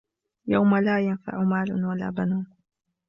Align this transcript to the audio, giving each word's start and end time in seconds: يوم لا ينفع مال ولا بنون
يوم 0.47 0.75
لا 0.77 0.99
ينفع 0.99 1.43
مال 1.43 1.85
ولا 1.85 2.09
بنون 2.09 2.47